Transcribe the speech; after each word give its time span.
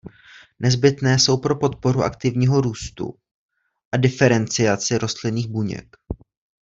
Nezbytné 0.59 1.19
jsou 1.19 1.37
pro 1.37 1.55
podporu 1.55 2.03
aktivního 2.03 2.61
růstu 2.61 3.13
a 3.93 3.97
diferenciaci 3.97 4.97
rostlinných 4.97 5.47
buněk. 5.47 5.95